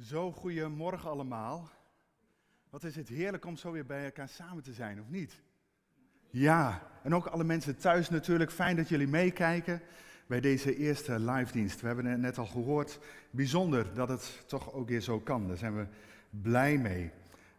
[0.00, 1.68] Zo, goedemorgen allemaal.
[2.70, 5.40] Wat is het heerlijk om zo weer bij elkaar samen te zijn, of niet?
[6.30, 8.50] Ja, en ook alle mensen thuis natuurlijk.
[8.50, 9.82] Fijn dat jullie meekijken
[10.26, 11.80] bij deze eerste live dienst.
[11.80, 12.98] We hebben het net al gehoord.
[13.30, 15.48] Bijzonder dat het toch ook weer zo kan.
[15.48, 15.86] Daar zijn we
[16.30, 17.10] blij mee.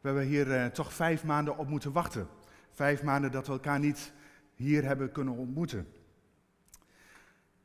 [0.01, 2.27] We hebben hier eh, toch vijf maanden op moeten wachten.
[2.71, 4.13] Vijf maanden dat we elkaar niet
[4.55, 5.87] hier hebben kunnen ontmoeten.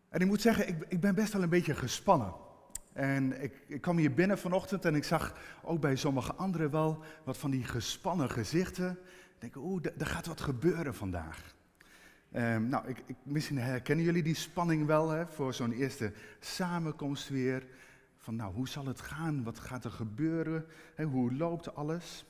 [0.09, 2.35] En ik moet zeggen, ik, ik ben best wel een beetje gespannen.
[2.93, 7.03] En ik, ik, kwam hier binnen vanochtend en ik zag ook bij sommige anderen wel
[7.25, 8.91] wat van die gespannen gezichten.
[9.35, 11.55] Ik denk, oeh, er gaat wat gebeuren vandaag.
[12.37, 17.29] Um, nou, ik, ik, misschien herkennen jullie die spanning wel hè, voor zo'n eerste samenkomst
[17.29, 17.67] weer.
[18.17, 19.43] Van nou, hoe zal het gaan?
[19.45, 20.67] Wat gaat er gebeuren?
[20.95, 22.25] Hè, hoe loopt alles?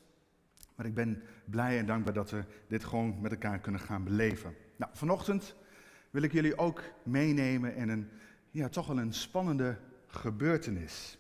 [0.75, 4.55] Maar ik ben blij en dankbaar dat we dit gewoon met elkaar kunnen gaan beleven.
[4.77, 5.57] Nou, vanochtend
[6.11, 8.09] wil ik jullie ook meenemen in een,
[8.51, 9.79] ja, toch wel een spannende
[10.17, 11.19] gebeurtenis.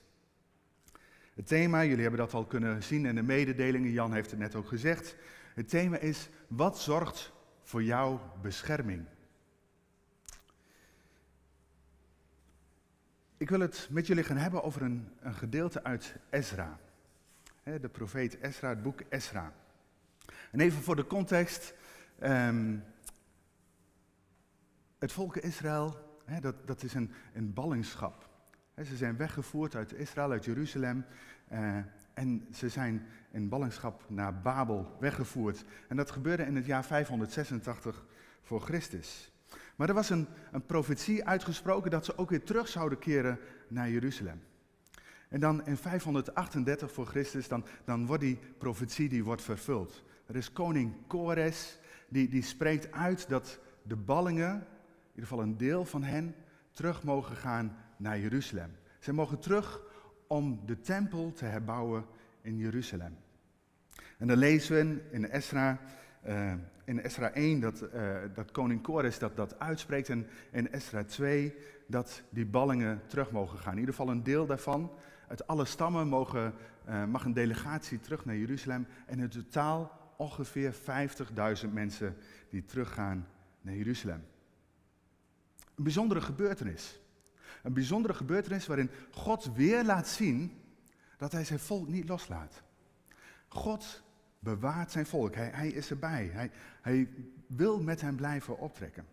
[1.34, 4.54] Het thema, jullie hebben dat al kunnen zien in de mededelingen, Jan heeft het net
[4.54, 5.16] ook gezegd.
[5.54, 7.32] Het thema is, wat zorgt
[7.62, 9.04] voor jouw bescherming?
[13.36, 16.78] Ik wil het met jullie gaan hebben over een, een gedeelte uit Ezra.
[17.62, 19.52] De profeet Ezra, het boek Ezra.
[20.50, 21.74] En even voor de context.
[22.22, 22.84] Um,
[24.98, 25.96] het volk Israël,
[26.40, 28.28] dat, dat is een, een ballingschap.
[28.84, 31.04] Ze zijn weggevoerd uit Israël, uit Jeruzalem.
[31.52, 31.76] Uh,
[32.14, 35.64] en ze zijn in ballingschap naar Babel weggevoerd.
[35.88, 38.04] En dat gebeurde in het jaar 586
[38.42, 39.32] voor Christus.
[39.76, 43.38] Maar er was een, een profetie uitgesproken dat ze ook weer terug zouden keren
[43.68, 44.42] naar Jeruzalem.
[45.28, 50.04] En dan in 538 voor Christus, dan, dan wordt die profetie die wordt vervuld.
[50.26, 55.56] Er is koning Kores, die, die spreekt uit dat de ballingen, in ieder geval een
[55.56, 56.34] deel van hen,
[56.70, 58.70] terug mogen gaan naar Jeruzalem.
[58.98, 59.80] Zij mogen terug
[60.26, 62.04] om de tempel te herbouwen
[62.40, 63.16] in Jeruzalem.
[64.18, 65.80] En dan lezen we in Esra,
[66.84, 71.54] in Esra 1 dat, uh, dat koning Kores dat, dat uitspreekt en in Esra 2
[71.86, 73.72] dat die ballingen terug mogen gaan.
[73.72, 74.92] In ieder geval een deel daarvan.
[75.28, 76.54] Uit alle stammen mogen,
[76.88, 80.74] uh, mag een delegatie terug naar Jeruzalem en in totaal ongeveer
[81.64, 82.16] 50.000 mensen
[82.50, 83.26] die teruggaan
[83.60, 84.24] naar Jeruzalem.
[85.74, 87.00] Een bijzondere gebeurtenis.
[87.62, 90.60] Een bijzondere gebeurtenis waarin God weer laat zien
[91.16, 92.62] dat hij zijn volk niet loslaat.
[93.48, 94.02] God
[94.38, 95.34] bewaart zijn volk.
[95.34, 96.30] Hij, hij is erbij.
[96.32, 96.50] Hij,
[96.80, 97.08] hij
[97.46, 99.06] wil met hem blijven optrekken.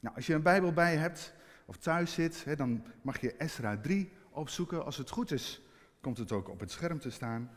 [0.00, 3.76] Nou, als je een Bijbel bij hebt of thuis zit, hè, dan mag je Esra
[3.76, 4.84] 3 opzoeken.
[4.84, 5.62] Als het goed is,
[6.00, 7.50] komt het ook op het scherm te staan.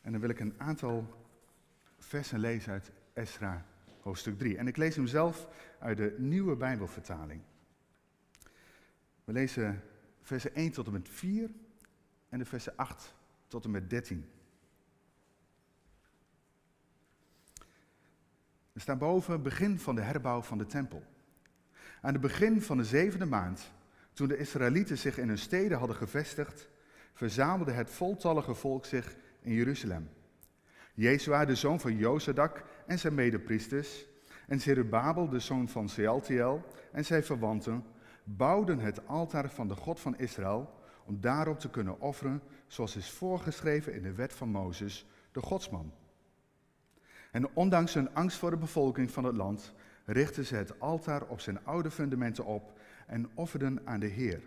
[0.00, 1.06] En dan wil ik een aantal
[1.98, 3.64] versen lezen uit Esra
[4.02, 4.56] hoofdstuk 3.
[4.56, 5.48] En ik lees hem zelf
[5.78, 7.40] uit de nieuwe Bijbelvertaling.
[9.30, 9.82] We lezen
[10.22, 11.50] versen 1 tot en met 4
[12.28, 13.14] en de versen 8
[13.48, 14.30] tot en met 13.
[18.72, 21.02] Er staat boven begin van de herbouw van de tempel.
[22.00, 23.72] Aan het begin van de zevende maand,
[24.12, 26.68] toen de Israëlieten zich in hun steden hadden gevestigd,
[27.12, 30.08] verzamelde het voltallige volk zich in Jeruzalem.
[30.94, 34.06] Jezua, de zoon van Jozadak en zijn medepriesters,
[34.46, 37.84] en Zerubabel, de zoon van Sealtiel en zijn verwanten,
[38.36, 43.10] bouwden het altaar van de God van Israël om daarop te kunnen offeren, zoals is
[43.10, 45.92] voorgeschreven in de wet van Mozes, de godsman.
[47.30, 49.72] En ondanks hun angst voor de bevolking van het land,
[50.04, 54.42] richtten ze het altaar op zijn oude fundamenten op en offerden aan de Heer.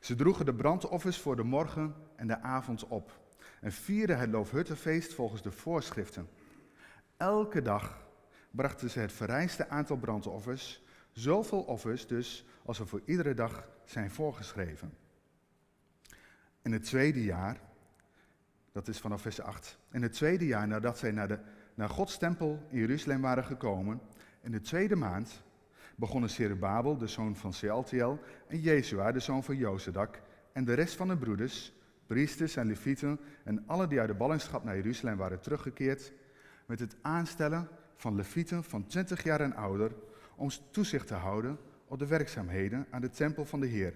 [0.00, 3.20] Ze droegen de brandoffers voor de morgen en de avond op
[3.60, 6.28] en vierden het Loofhuttenfeest volgens de voorschriften.
[7.16, 8.08] Elke dag
[8.50, 10.82] brachten ze het vereiste aantal brandoffers,
[11.12, 14.92] Zoveel offers dus als er voor iedere dag zijn voorgeschreven.
[16.62, 17.60] In het tweede jaar,
[18.72, 21.38] dat is vanaf vers 8, in het tweede jaar nadat zij naar, de,
[21.74, 24.00] naar Gods tempel in Jeruzalem waren gekomen,
[24.40, 25.42] in de tweede maand,
[25.96, 30.22] begonnen Serubabel, de zoon van Sealtiel, en Jezua, de zoon van Jozadak,
[30.52, 31.72] en de rest van de broeders,
[32.06, 36.12] priesters en levieten en alle die uit de ballingschap naar Jeruzalem waren teruggekeerd,
[36.66, 39.92] met het aanstellen van levieten van 20 jaar en ouder,
[40.40, 43.94] om toezicht te houden op de werkzaamheden aan de tempel van de Heer.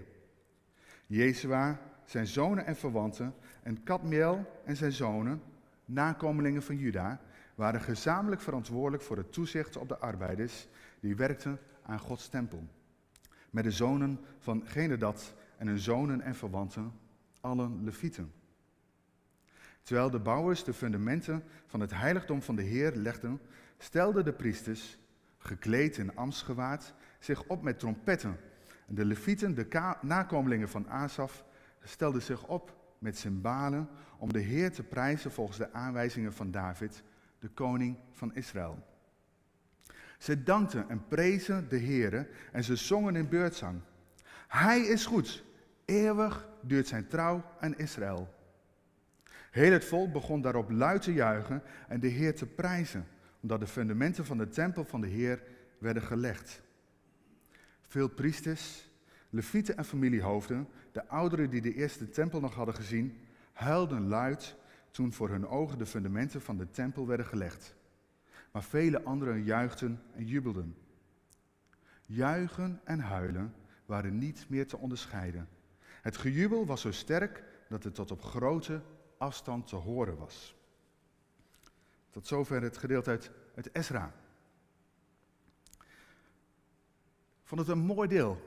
[1.07, 3.33] Jezua, zijn zonen en verwanten,
[3.63, 5.41] en Kadmiel en zijn zonen,
[5.85, 7.21] nakomelingen van Juda,
[7.55, 10.67] waren gezamenlijk verantwoordelijk voor het toezicht op de arbeiders
[10.99, 12.63] die werkten aan Gods tempel.
[13.49, 16.91] Met de zonen van Genedat en hun zonen en verwanten,
[17.41, 18.31] allen levieten.
[19.83, 23.41] Terwijl de bouwers de fundamenten van het heiligdom van de Heer legden,
[23.77, 24.97] stelden de priesters
[25.45, 28.37] gekleed in ambtsgewaad, zich op met trompetten.
[28.87, 31.45] De levieten, de nakomelingen van Asaf,
[31.83, 37.03] stelden zich op met cymbalen om de Heer te prijzen volgens de aanwijzingen van David,
[37.39, 38.83] de koning van Israël.
[40.17, 43.81] Ze dankten en prezen de Heer en ze zongen in beurtzang.
[44.47, 45.43] Hij is goed,
[45.85, 48.33] eeuwig duurt zijn trouw aan Israël.
[49.51, 53.07] Heel het volk begon daarop luid te juichen en de Heer te prijzen,
[53.45, 55.43] omdat de fundamenten van de tempel van de Heer
[55.77, 56.61] werden gelegd.
[57.81, 58.89] Veel priesters,
[59.29, 63.17] levieten en familiehoofden, de ouderen die de eerste tempel nog hadden gezien,
[63.53, 64.55] huilden luid
[64.91, 67.75] toen voor hun ogen de fundamenten van de tempel werden gelegd.
[68.51, 70.75] Maar vele anderen juichten en jubelden.
[72.05, 73.53] Juichen en huilen
[73.85, 75.47] waren niet meer te onderscheiden.
[76.01, 78.81] Het gejubel was zo sterk dat het tot op grote
[79.17, 80.55] afstand te horen was.
[82.15, 84.13] Tot zover het gedeelte uit, uit Ezra.
[87.41, 88.41] Ik vond het een mooi deel.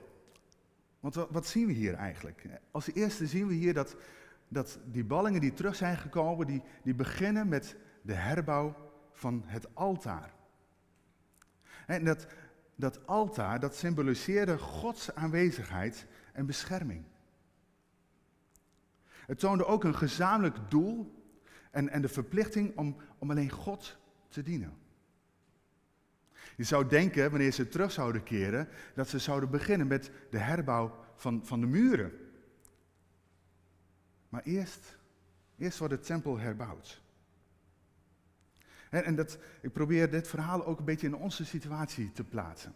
[0.99, 2.45] Want wat zien we hier eigenlijk?
[2.71, 3.95] Als eerste zien we hier dat,
[4.47, 8.75] dat die ballingen die terug zijn gekomen, die, die beginnen met de herbouw
[9.11, 10.33] van het altaar.
[11.85, 12.27] En dat,
[12.75, 17.03] dat altaar, dat symboliseerde Gods aanwezigheid en bescherming.
[19.25, 21.18] Het toonde ook een gezamenlijk doel
[21.69, 23.97] en, en de verplichting om, om alleen God
[24.29, 24.77] te dienen.
[26.55, 31.05] Je zou denken, wanneer ze terug zouden keren, dat ze zouden beginnen met de herbouw
[31.15, 32.11] van, van de muren.
[34.29, 34.97] Maar eerst,
[35.57, 37.01] eerst wordt de tempel herbouwd.
[38.89, 42.73] En, en dat, ik probeer dit verhaal ook een beetje in onze situatie te plaatsen.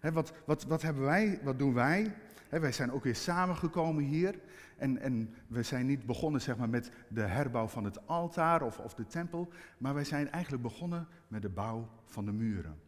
[0.00, 2.16] wat, wat, wat, hebben wij, wat doen wij?
[2.58, 4.40] Wij zijn ook weer samengekomen hier.
[4.76, 8.78] En, en we zijn niet begonnen zeg maar, met de herbouw van het altaar of,
[8.78, 9.52] of de tempel.
[9.78, 12.80] Maar wij zijn eigenlijk begonnen met de bouw van de muren.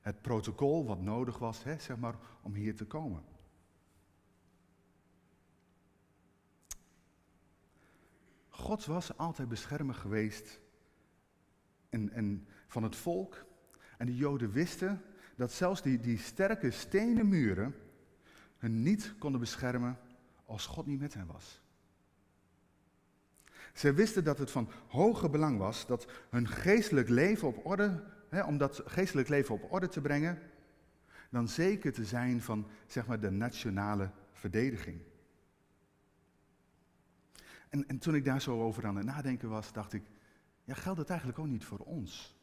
[0.00, 3.22] Het protocol wat nodig was zeg maar, om hier te komen.
[8.48, 10.60] God was altijd beschermer geweest
[11.88, 13.44] en, en van het volk.
[13.98, 15.02] En de Joden wisten
[15.36, 17.74] dat zelfs die, die sterke stenen muren
[18.58, 19.98] hun niet konden beschermen
[20.44, 21.60] als God niet met hen was.
[23.74, 28.42] Ze wisten dat het van hoger belang was dat hun geestelijk leven op orde, hè,
[28.42, 30.38] om dat geestelijk leven op orde te brengen,
[31.30, 35.00] dan zeker te zijn van zeg maar, de nationale verdediging.
[37.68, 40.02] En, en toen ik daar zo over aan het nadenken was, dacht ik,
[40.64, 42.36] ja, geldt dat eigenlijk ook niet voor ons?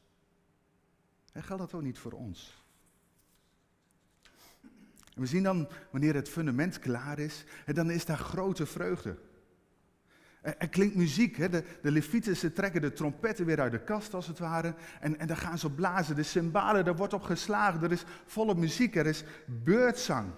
[1.32, 2.65] En geldt dat ook niet voor ons?
[5.16, 9.18] En we zien dan, wanneer het fundament klaar is, dan is daar grote vreugde.
[10.42, 11.50] Er, klinkt muziek, hè?
[11.50, 14.76] De, de levieten ze trekken de trompetten weer uit de kast als het ware.
[15.00, 17.84] En, en daar gaan ze op blazen, de cymbalen, daar wordt op geslagen.
[17.84, 20.32] Er is volle muziek, er is beurtzang.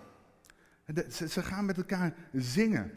[1.10, 2.92] ze, gaan met elkaar zingen.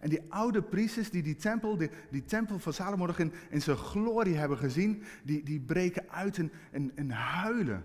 [0.00, 3.76] En die oude priesters die die tempel, die, die tempel van Salomo in, in zijn
[3.76, 7.84] glorie hebben gezien, die, die breken uit en, en, huilen.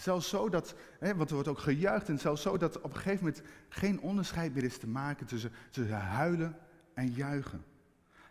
[0.00, 2.96] Zelfs zo dat, hè, want er wordt ook gejuicht, en zelfs zo dat op een
[2.96, 6.56] gegeven moment geen onderscheid meer is te maken tussen, tussen huilen
[6.94, 7.64] en juichen.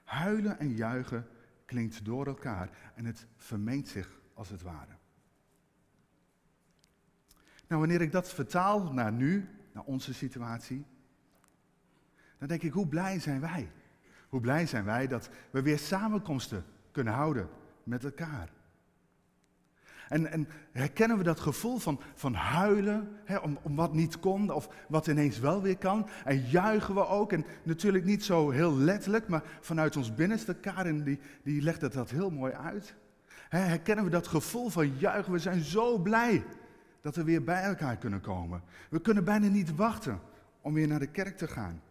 [0.03, 1.27] Huilen en juichen
[1.65, 4.97] klinkt door elkaar en het vermengt zich als het ware.
[7.67, 10.85] Nou, wanneer ik dat vertaal naar nu, naar onze situatie,
[12.37, 13.71] dan denk ik, hoe blij zijn wij?
[14.29, 17.49] Hoe blij zijn wij dat we weer samenkomsten kunnen houden
[17.83, 18.49] met elkaar?
[20.09, 24.51] En, en herkennen we dat gevoel van, van huilen, hè, om, om wat niet kon
[24.51, 26.09] of wat ineens wel weer kan?
[26.25, 31.03] En juichen we ook, en natuurlijk niet zo heel letterlijk, maar vanuit ons binnenste, Karin
[31.03, 32.95] die, die legt dat heel mooi uit.
[33.49, 36.45] Hè, herkennen we dat gevoel van juichen, we zijn zo blij
[37.01, 38.61] dat we weer bij elkaar kunnen komen.
[38.89, 40.19] We kunnen bijna niet wachten
[40.61, 41.81] om weer naar de kerk te gaan.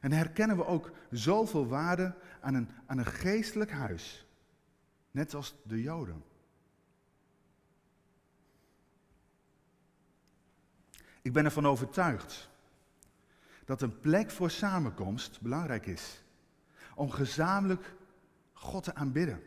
[0.00, 4.25] En herkennen we ook zoveel waarde aan een, aan een geestelijk huis.
[5.16, 6.24] Net als de Joden.
[11.22, 12.50] Ik ben ervan overtuigd
[13.64, 16.22] dat een plek voor samenkomst belangrijk is.
[16.94, 17.94] Om gezamenlijk
[18.52, 19.42] God te aanbidden.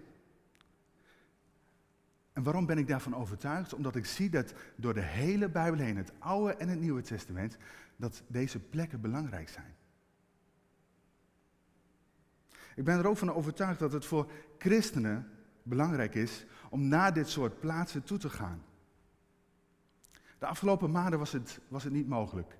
[2.33, 3.73] En waarom ben ik daarvan overtuigd?
[3.73, 7.57] Omdat ik zie dat door de hele Bijbel heen, het Oude en het Nieuwe Testament,
[7.95, 9.75] dat deze plekken belangrijk zijn.
[12.75, 17.29] Ik ben er ook van overtuigd dat het voor christenen belangrijk is om naar dit
[17.29, 18.61] soort plaatsen toe te gaan.
[20.37, 22.57] De afgelopen maanden was het, was het niet mogelijk.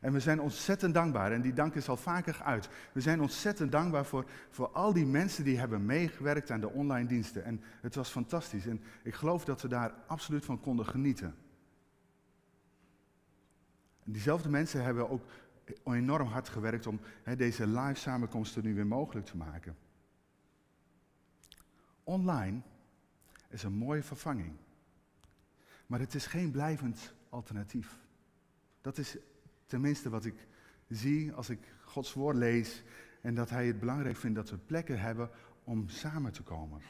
[0.00, 2.68] En we zijn ontzettend dankbaar, en die dank is al vaker geuit.
[2.92, 7.08] We zijn ontzettend dankbaar voor, voor al die mensen die hebben meegewerkt aan de online
[7.08, 7.44] diensten.
[7.44, 8.66] En het was fantastisch.
[8.66, 11.34] En ik geloof dat we daar absoluut van konden genieten.
[14.04, 15.22] En diezelfde mensen hebben ook
[15.84, 17.00] enorm hard gewerkt om
[17.36, 19.76] deze live samenkomsten nu weer mogelijk te maken.
[22.04, 22.60] Online
[23.48, 24.52] is een mooie vervanging.
[25.86, 27.98] Maar het is geen blijvend alternatief.
[28.80, 29.16] Dat is
[29.66, 30.46] tenminste wat ik
[30.88, 32.82] zie als ik Gods woord lees
[33.20, 35.30] en dat Hij het belangrijk vindt dat we plekken hebben
[35.64, 36.80] om samen te komen.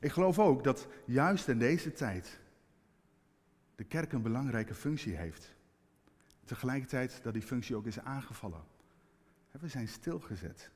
[0.00, 2.40] Ik geloof ook dat juist in deze tijd
[3.74, 5.54] de kerk een belangrijke functie heeft.
[6.44, 8.64] Tegelijkertijd dat die functie ook is aangevallen.
[9.50, 10.70] We zijn stilgezet.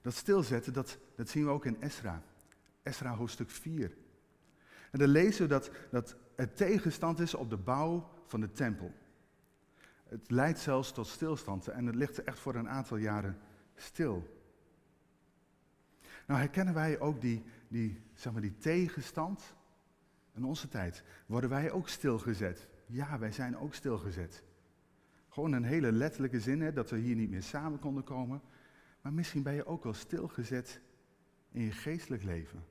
[0.00, 2.22] Dat stilzetten, dat, dat zien we ook in Esra.
[2.82, 3.96] Esra hoofdstuk 4.
[4.90, 8.92] En dan lezen we dat, dat het tegenstand is op de bouw van de tempel.
[10.04, 13.38] Het leidt zelfs tot stilstand en het ligt echt voor een aantal jaren
[13.74, 14.38] stil.
[16.26, 19.54] Nou herkennen wij ook die, die, zeg maar, die tegenstand
[20.34, 21.04] in onze tijd.
[21.26, 22.68] Worden wij ook stilgezet?
[22.86, 24.42] Ja, wij zijn ook stilgezet.
[25.28, 28.40] Gewoon een hele letterlijke zin, hè, dat we hier niet meer samen konden komen.
[29.00, 30.80] Maar misschien ben je ook wel stilgezet
[31.50, 32.64] in je geestelijk leven.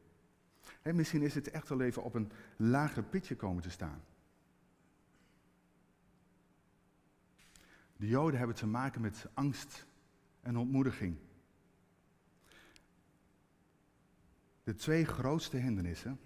[0.84, 4.04] Misschien is het echt wel even op een lager pitje komen te staan.
[7.98, 9.86] De Joden hebben te maken met angst
[10.42, 11.18] en ontmoediging.
[14.64, 16.20] De twee grootste hindernissen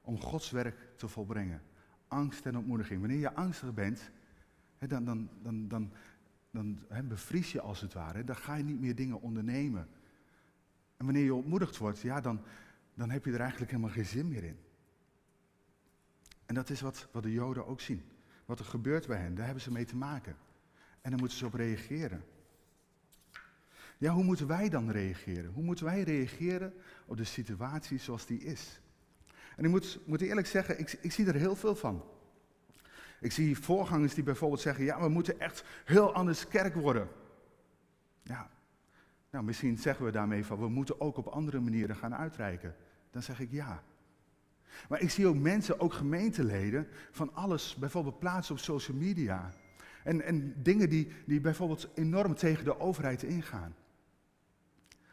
[0.00, 1.62] om Gods werk te volbrengen.
[2.08, 3.00] Angst en ontmoediging.
[3.00, 4.10] Wanneer je angstig bent,
[4.78, 5.92] dan, dan, dan, dan,
[6.50, 6.78] dan
[7.08, 8.24] bevries je als het ware.
[8.24, 9.88] Dan ga je niet meer dingen ondernemen.
[10.96, 12.40] En wanneer je ontmoedigd wordt, ja, dan,
[12.94, 14.58] dan heb je er eigenlijk helemaal geen zin meer in.
[16.46, 18.02] En dat is wat, wat de Joden ook zien.
[18.44, 20.36] Wat er gebeurt bij hen, daar hebben ze mee te maken.
[21.00, 22.24] En daar moeten ze op reageren.
[23.98, 25.52] Ja, hoe moeten wij dan reageren?
[25.52, 26.74] Hoe moeten wij reageren
[27.06, 28.80] op de situatie zoals die is?
[29.56, 32.04] En ik moet, moet eerlijk zeggen, ik, ik zie er heel veel van.
[33.20, 37.08] Ik zie voorgangers die bijvoorbeeld zeggen, ja, we moeten echt heel anders kerk worden.
[38.22, 38.50] Ja,
[39.30, 42.74] nou misschien zeggen we daarmee van, we moeten ook op andere manieren gaan uitreiken.
[43.10, 43.82] Dan zeg ik ja.
[44.88, 49.50] Maar ik zie ook mensen, ook gemeenteleden, van alles bijvoorbeeld plaatsen op social media.
[50.04, 53.74] En, en dingen die, die bijvoorbeeld enorm tegen de overheid ingaan.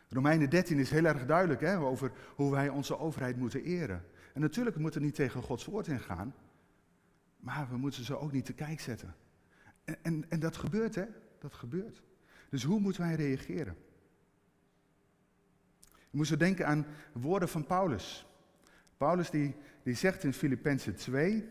[0.10, 4.04] Romeinen 13 is heel erg duidelijk hè, over hoe wij onze overheid moeten eren.
[4.34, 6.34] En natuurlijk moeten we niet tegen Gods woord ingaan,
[7.48, 9.16] maar we moeten ze ook niet te kijk zetten.
[9.84, 11.06] En, en, en dat gebeurt, hè?
[11.40, 12.02] Dat gebeurt.
[12.50, 13.78] Dus hoe moeten wij reageren?
[15.90, 18.26] Je moet zo denken aan woorden van Paulus.
[18.98, 21.48] Paulus die, die zegt in Filippenzen 2,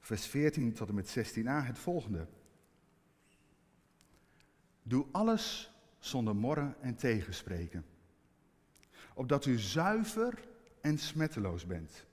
[0.00, 2.26] vers 14 tot en met 16a het volgende.
[4.82, 7.84] Doe alles zonder morren en tegenspreken.
[9.14, 10.48] Opdat u zuiver
[10.80, 12.06] en smetteloos bent.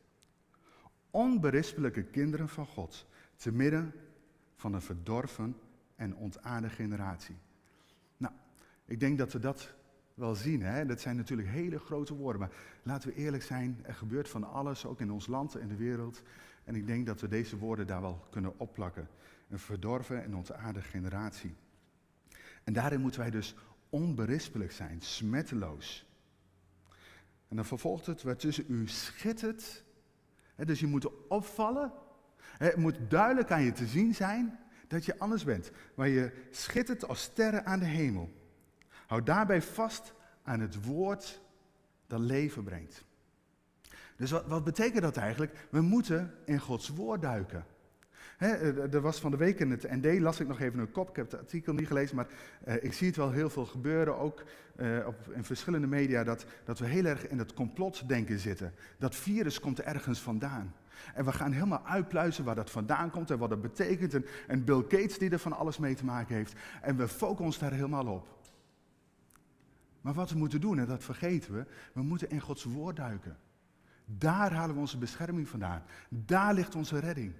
[1.15, 3.05] Onberispelijke kinderen van God,
[3.35, 3.93] te midden
[4.55, 5.55] van een verdorven
[5.95, 7.35] en ontaarde generatie.
[8.17, 8.33] Nou,
[8.85, 9.73] ik denk dat we dat
[10.13, 10.61] wel zien.
[10.61, 10.85] Hè?
[10.85, 12.51] Dat zijn natuurlijk hele grote woorden, maar
[12.83, 16.21] laten we eerlijk zijn, er gebeurt van alles, ook in ons land en de wereld.
[16.63, 19.07] En ik denk dat we deze woorden daar wel kunnen opplakken.
[19.49, 21.55] Een verdorven en ontaarde generatie.
[22.63, 23.55] En daarin moeten wij dus
[23.89, 26.05] onberispelijk zijn, smetteloos.
[27.47, 29.84] En dan vervolgt het, waartussen u schittert.
[30.55, 31.91] Dus je moet opvallen.
[32.39, 35.71] Het moet duidelijk aan je te zien zijn dat je anders bent.
[35.95, 38.33] Maar je schittert als sterren aan de hemel.
[39.05, 41.41] Houd daarbij vast aan het woord
[42.07, 43.03] dat leven brengt.
[44.15, 45.67] Dus wat, wat betekent dat eigenlijk?
[45.69, 47.65] We moeten in Gods woord duiken.
[48.37, 51.09] Eh, er was van de week in het ND, las ik nog even een kop,
[51.09, 52.27] ik heb het artikel niet gelezen, maar
[52.67, 54.43] uh, ik zie het wel heel veel gebeuren, ook
[54.75, 58.73] uh, op, in verschillende media, dat, dat we heel erg in het complotdenken zitten.
[58.97, 60.73] Dat virus komt ergens vandaan.
[61.13, 64.13] En we gaan helemaal uitpluizen waar dat vandaan komt en wat dat betekent.
[64.13, 66.53] En, en Bill Gates die er van alles mee te maken heeft.
[66.81, 68.27] En we focussen ons daar helemaal op.
[70.01, 73.37] Maar wat we moeten doen, en dat vergeten we, we moeten in Gods woord duiken.
[74.05, 75.83] Daar halen we onze bescherming vandaan.
[76.09, 77.33] Daar ligt onze redding.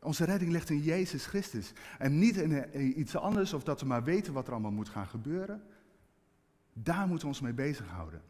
[0.00, 1.72] Onze redding ligt in Jezus Christus.
[1.98, 5.06] En niet in iets anders of dat we maar weten wat er allemaal moet gaan
[5.06, 5.62] gebeuren.
[6.72, 8.22] Daar moeten we ons mee bezighouden.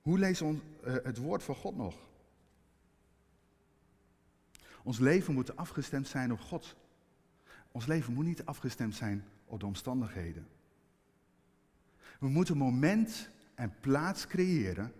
[0.00, 2.08] Hoe lezen we uh, het woord van God nog?
[4.82, 6.76] Ons leven moet afgestemd zijn op God.
[7.72, 10.48] Ons leven moet niet afgestemd zijn op de omstandigheden.
[12.18, 14.92] We moeten moment en plaats creëren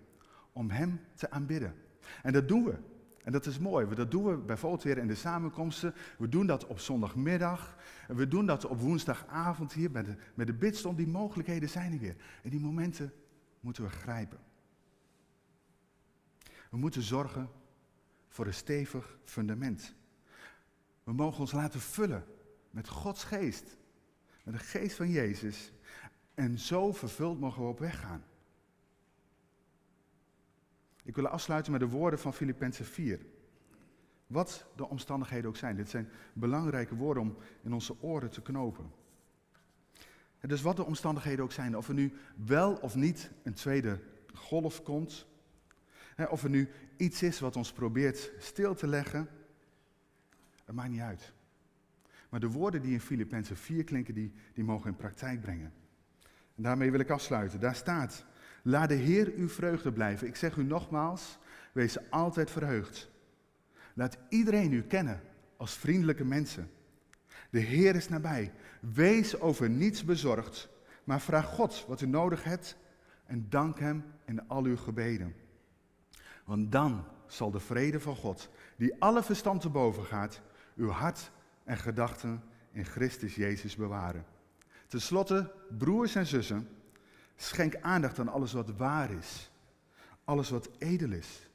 [0.52, 1.74] om Hem te aanbidden.
[2.22, 2.78] En dat doen we.
[3.24, 3.94] En dat is mooi.
[3.94, 5.94] Dat doen we bijvoorbeeld weer in de samenkomsten.
[6.18, 7.76] We doen dat op zondagmiddag.
[8.08, 10.96] We doen dat op woensdagavond hier met de, met de bidstond.
[10.96, 12.16] Die mogelijkheden zijn er weer.
[12.42, 13.12] En die momenten
[13.60, 14.38] moeten we grijpen.
[16.70, 17.48] We moeten zorgen
[18.28, 19.94] voor een stevig fundament.
[21.04, 22.24] We mogen ons laten vullen
[22.70, 23.76] met Gods geest,
[24.42, 25.72] met de geest van Jezus.
[26.34, 28.24] En zo vervuld mogen we op weg gaan.
[31.04, 33.20] Ik wil afsluiten met de woorden van Filippenzen 4.
[34.26, 35.76] Wat de omstandigheden ook zijn.
[35.76, 38.90] Dit zijn belangrijke woorden om in onze oren te knopen.
[40.40, 44.00] dus wat de omstandigheden ook zijn, of er nu wel of niet een tweede
[44.34, 45.26] golf komt,
[46.28, 49.28] of er nu iets is wat ons probeert stil te leggen,
[50.64, 51.32] het maakt niet uit.
[52.28, 55.72] Maar de woorden die in Filippenzen 4 klinken, die, die mogen in praktijk brengen.
[56.56, 57.60] En daarmee wil ik afsluiten.
[57.60, 58.24] Daar staat,
[58.62, 60.26] laat de Heer uw vreugde blijven.
[60.26, 61.38] Ik zeg u nogmaals,
[61.72, 63.10] wees altijd verheugd.
[63.94, 65.20] Laat iedereen u kennen
[65.56, 66.70] als vriendelijke mensen.
[67.50, 68.52] De Heer is nabij.
[68.80, 70.68] Wees over niets bezorgd,
[71.04, 72.76] maar vraag God wat u nodig hebt
[73.26, 75.34] en dank Hem in al uw gebeden.
[76.44, 80.40] Want dan zal de vrede van God, die alle verstand te boven gaat,
[80.76, 81.30] uw hart
[81.64, 84.24] en gedachten in Christus Jezus bewaren.
[84.86, 86.68] Ten slotte, broers en zussen,
[87.42, 89.50] schenk aandacht aan alles wat waar is,
[90.24, 91.48] alles wat edel is,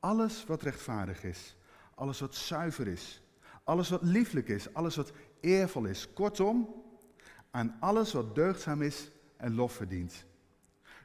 [0.00, 1.56] alles wat rechtvaardig is,
[1.94, 3.22] alles wat zuiver is,
[3.64, 6.12] alles wat lieflijk is, alles wat eervol is.
[6.12, 6.74] Kortom,
[7.50, 10.24] aan alles wat deugdzaam is en lof verdient.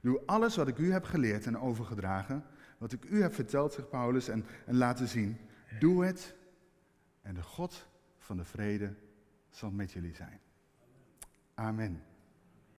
[0.02, 2.46] Doe alles wat ik u heb geleerd en overgedragen,
[2.78, 5.38] wat ik u heb verteld, zegt Paulus, en, en laten zien.
[5.80, 6.36] Doe het
[7.22, 7.88] en de God
[8.18, 8.94] van de vrede
[9.50, 10.40] zal met jullie zijn.
[11.54, 12.11] Amen.